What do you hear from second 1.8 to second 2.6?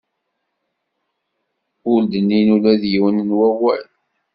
Ur d-nnin